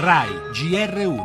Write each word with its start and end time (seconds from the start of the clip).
RAI 0.00 0.28
GR1 0.52 1.24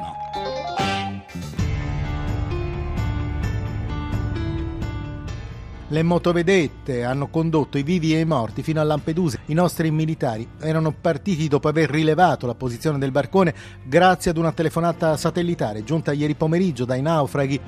Le 5.90 6.02
motovedette 6.02 7.04
hanno 7.04 7.28
condotto 7.28 7.78
i 7.78 7.84
vivi 7.84 8.16
e 8.16 8.22
i 8.22 8.26
morti 8.26 8.64
fino 8.64 8.82
a 8.82 8.84
Lampedusa. 8.84 9.42
I 9.46 9.54
nostri 9.54 9.92
militari 9.92 10.48
erano 10.60 10.92
partiti 10.92 11.48
dopo 11.48 11.68
aver 11.68 11.92
rilevato 11.92 12.48
la 12.48 12.56
posizione 12.56 12.98
del 12.98 13.12
barcone 13.12 13.54
grazie 13.84 14.32
ad 14.32 14.38
una 14.38 14.52
telefonata 14.52 15.18
satellitare 15.18 15.84
giunta 15.84 16.12
ieri 16.12 16.34
pomeriggio 16.34 16.86
dai 16.86 17.04
naufraghi. 17.04 17.62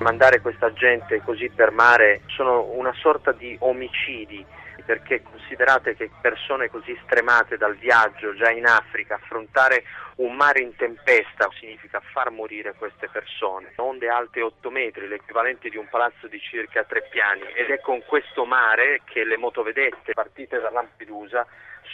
Mandare 0.00 0.40
questa 0.40 0.72
gente 0.72 1.22
così 1.24 1.48
per 1.54 1.70
mare 1.70 2.22
sono 2.26 2.72
una 2.76 2.92
sorta 3.00 3.30
di 3.30 3.56
omicidi 3.60 4.44
perché 4.92 5.22
considerate 5.22 5.96
che 5.96 6.10
persone 6.20 6.68
così 6.68 6.94
stremate 7.04 7.56
dal 7.56 7.76
viaggio 7.76 8.34
già 8.34 8.50
in 8.50 8.66
Africa, 8.66 9.14
affrontare 9.14 9.84
un 10.16 10.34
mare 10.34 10.60
in 10.60 10.76
tempesta 10.76 11.48
significa 11.58 11.98
far 12.12 12.30
morire 12.30 12.74
queste 12.74 13.08
persone. 13.08 13.72
Onde 13.76 14.10
alte 14.10 14.42
8 14.42 14.70
metri, 14.70 15.08
l'equivalente 15.08 15.70
di 15.70 15.78
un 15.78 15.88
palazzo 15.88 16.26
di 16.26 16.38
circa 16.38 16.84
tre 16.84 17.08
piani 17.10 17.40
ed 17.54 17.70
è 17.70 17.80
con 17.80 18.04
questo 18.04 18.44
mare 18.44 19.00
che 19.04 19.24
le 19.24 19.38
motovedette 19.38 20.12
partite 20.12 20.60
da 20.60 20.70
Lampedusa 20.70 21.46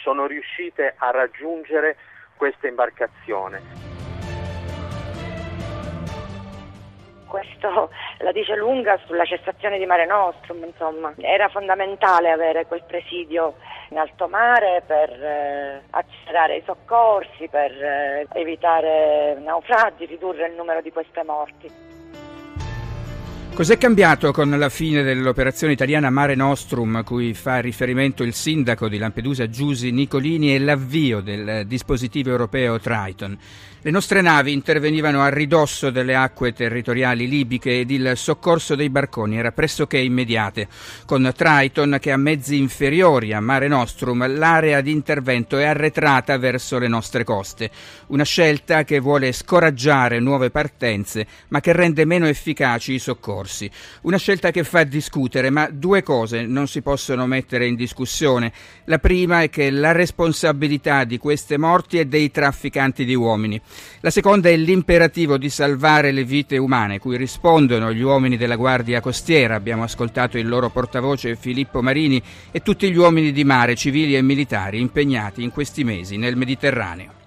sono 0.03 0.27
riuscite 0.27 0.95
a 0.97 1.09
raggiungere 1.11 1.95
questa 2.35 2.67
imbarcazione. 2.67 3.88
Questo 7.29 7.89
la 8.17 8.31
dice 8.33 8.55
lunga 8.55 8.99
sulla 9.05 9.23
cessazione 9.23 9.77
di 9.77 9.85
Mare 9.85 10.05
Nostrum, 10.05 10.63
insomma. 10.65 11.13
Era 11.17 11.47
fondamentale 11.47 12.31
avere 12.31 12.65
quel 12.65 12.83
presidio 12.85 13.55
in 13.89 13.97
alto 13.97 14.27
mare 14.27 14.83
per 14.85 15.09
eh, 15.09 15.83
accelerare 15.91 16.57
i 16.57 16.63
soccorsi, 16.65 17.47
per 17.47 17.71
eh, 17.71 18.27
evitare 18.33 19.37
naufragi, 19.39 20.05
ridurre 20.05 20.47
il 20.47 20.55
numero 20.55 20.81
di 20.81 20.91
queste 20.91 21.23
morti. 21.23 21.88
Cos'è 23.53 23.77
cambiato 23.77 24.31
con 24.31 24.49
la 24.57 24.69
fine 24.69 25.03
dell'operazione 25.03 25.73
italiana 25.73 26.09
Mare 26.09 26.33
Nostrum, 26.33 26.95
a 26.95 27.03
cui 27.03 27.33
fa 27.33 27.59
riferimento 27.59 28.23
il 28.23 28.33
sindaco 28.33 28.87
di 28.87 28.97
Lampedusa 28.97 29.49
Giusi 29.49 29.91
Nicolini, 29.91 30.55
e 30.55 30.59
l'avvio 30.59 31.19
del 31.19 31.65
dispositivo 31.67 32.29
europeo 32.29 32.79
Triton? 32.79 33.37
Le 33.81 33.91
nostre 33.91 34.19
navi 34.19 34.51
intervenivano 34.51 35.21
a 35.21 35.29
ridosso 35.29 35.89
delle 35.89 36.13
acque 36.13 36.51
territoriali 36.51 37.29
libiche 37.29 37.79
ed 37.79 37.91
il 37.91 38.11
soccorso 38.15 38.75
dei 38.75 38.89
barconi 38.89 39.37
era 39.37 39.53
pressoché 39.53 39.97
immediate. 39.99 40.67
Con 41.05 41.31
Triton, 41.33 41.97
che 42.01 42.11
ha 42.11 42.17
mezzi 42.17 42.57
inferiori 42.57 43.31
a 43.31 43.39
Mare 43.39 43.69
Nostrum, 43.69 44.35
l'area 44.35 44.81
di 44.81 44.91
intervento 44.91 45.57
è 45.57 45.63
arretrata 45.63 46.37
verso 46.37 46.77
le 46.77 46.89
nostre 46.89 47.23
coste. 47.23 47.71
Una 48.07 48.25
scelta 48.25 48.83
che 48.83 48.99
vuole 48.99 49.31
scoraggiare 49.31 50.19
nuove 50.19 50.49
partenze, 50.49 51.25
ma 51.49 51.61
che 51.61 51.71
rende 51.71 52.03
meno 52.03 52.27
efficaci 52.27 52.93
i 52.93 52.99
soccorsi. 52.99 53.38
Una 54.01 54.17
scelta 54.17 54.51
che 54.51 54.63
fa 54.63 54.83
discutere, 54.83 55.49
ma 55.49 55.69
due 55.71 56.03
cose 56.03 56.45
non 56.45 56.67
si 56.67 56.81
possono 56.81 57.25
mettere 57.25 57.65
in 57.65 57.75
discussione. 57.75 58.51
La 58.85 58.99
prima 58.99 59.41
è 59.41 59.49
che 59.49 59.69
la 59.69 59.91
responsabilità 59.91 61.03
di 61.03 61.17
queste 61.17 61.57
morti 61.57 61.99
è 61.99 62.05
dei 62.05 62.31
trafficanti 62.31 63.05
di 63.05 63.15
uomini. 63.15 63.59
La 64.01 64.09
seconda 64.09 64.49
è 64.49 64.55
l'imperativo 64.55 65.37
di 65.37 65.49
salvare 65.49 66.11
le 66.11 66.23
vite 66.23 66.57
umane, 66.57 66.99
cui 66.99 67.17
rispondono 67.17 67.93
gli 67.93 68.01
uomini 68.01 68.37
della 68.37 68.55
Guardia 68.55 69.01
Costiera. 69.01 69.55
Abbiamo 69.55 69.83
ascoltato 69.83 70.37
il 70.37 70.47
loro 70.47 70.69
portavoce 70.69 71.35
Filippo 71.35 71.81
Marini 71.81 72.21
e 72.51 72.61
tutti 72.61 72.91
gli 72.91 72.97
uomini 72.97 73.31
di 73.31 73.43
mare, 73.43 73.75
civili 73.75 74.15
e 74.15 74.21
militari, 74.21 74.79
impegnati 74.79 75.43
in 75.43 75.51
questi 75.51 75.83
mesi 75.83 76.17
nel 76.17 76.35
Mediterraneo. 76.35 77.18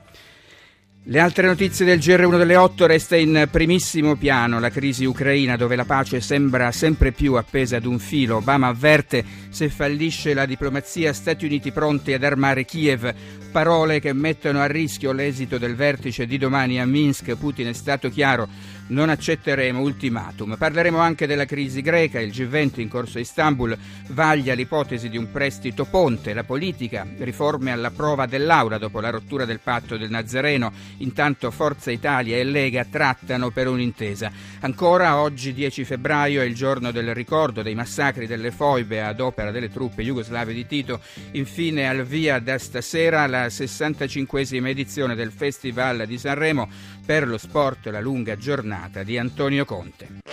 Le 1.04 1.18
altre 1.18 1.48
notizie 1.48 1.84
del 1.84 1.98
GR1 1.98 2.38
delle 2.38 2.54
8 2.54 2.86
resta 2.86 3.16
in 3.16 3.48
primissimo 3.50 4.14
piano 4.14 4.60
la 4.60 4.70
crisi 4.70 5.04
ucraina 5.04 5.56
dove 5.56 5.74
la 5.74 5.84
pace 5.84 6.20
sembra 6.20 6.70
sempre 6.70 7.10
più 7.10 7.34
appesa 7.34 7.78
ad 7.78 7.86
un 7.86 7.98
filo. 7.98 8.36
Obama 8.36 8.68
avverte 8.68 9.24
se 9.48 9.68
fallisce 9.68 10.32
la 10.32 10.46
diplomazia 10.46 11.12
Stati 11.12 11.44
Uniti 11.44 11.72
pronti 11.72 12.12
ad 12.12 12.22
armare 12.22 12.64
Kiev. 12.64 13.12
Parole 13.50 13.98
che 13.98 14.12
mettono 14.12 14.60
a 14.60 14.66
rischio 14.66 15.10
l'esito 15.10 15.58
del 15.58 15.74
vertice 15.74 16.24
di 16.24 16.38
domani 16.38 16.80
a 16.80 16.86
Minsk. 16.86 17.34
Putin 17.34 17.66
è 17.66 17.72
stato 17.72 18.08
chiaro, 18.08 18.48
non 18.88 19.08
accetteremo 19.08 19.80
ultimatum. 19.80 20.56
Parleremo 20.56 20.98
anche 20.98 21.26
della 21.26 21.44
crisi 21.44 21.80
greca. 21.82 22.20
Il 22.20 22.30
G20 22.30 22.80
in 22.80 22.88
corso 22.88 23.18
a 23.18 23.20
Istanbul 23.20 23.76
vaglia 24.08 24.54
l'ipotesi 24.54 25.08
di 25.08 25.16
un 25.16 25.30
prestito 25.30 25.84
ponte. 25.84 26.34
La 26.34 26.44
politica, 26.44 27.06
riforme 27.18 27.70
alla 27.72 27.90
prova 27.90 28.26
dell'aura 28.26 28.78
dopo 28.78 29.00
la 29.00 29.10
rottura 29.10 29.44
del 29.44 29.60
patto 29.60 29.96
del 29.96 30.10
Nazareno 30.10 30.72
Intanto 30.98 31.50
Forza 31.50 31.90
Italia 31.90 32.36
e 32.36 32.44
Lega 32.44 32.84
trattano 32.84 33.50
per 33.50 33.68
un'intesa. 33.68 34.30
Ancora 34.60 35.18
oggi 35.18 35.52
10 35.52 35.84
febbraio 35.84 36.40
è 36.40 36.44
il 36.44 36.54
giorno 36.54 36.90
del 36.90 37.14
ricordo 37.14 37.62
dei 37.62 37.74
massacri 37.74 38.26
delle 38.26 38.50
foibe 38.50 39.02
ad 39.02 39.20
opera 39.20 39.50
delle 39.50 39.70
truppe 39.70 40.02
jugoslave 40.02 40.52
di 40.52 40.66
Tito. 40.66 41.00
Infine 41.32 41.88
al 41.88 42.04
via 42.04 42.38
da 42.38 42.58
stasera 42.58 43.26
la 43.26 43.46
65esima 43.46 44.66
edizione 44.66 45.14
del 45.14 45.32
Festival 45.32 46.06
di 46.06 46.18
Sanremo 46.18 46.68
per 47.04 47.26
lo 47.26 47.38
sport 47.38 47.86
la 47.86 48.00
lunga 48.00 48.36
giornata 48.72 49.02
di 49.02 49.18
Antonio 49.18 49.66
Conte. 49.66 50.31